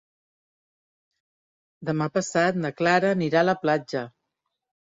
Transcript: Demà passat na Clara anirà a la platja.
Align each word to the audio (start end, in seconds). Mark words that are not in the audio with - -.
Demà 1.89 2.07
passat 2.17 2.57
na 2.65 2.73
Clara 2.81 3.15
anirà 3.19 3.45
a 3.47 3.51
la 3.51 3.59
platja. 3.67 4.07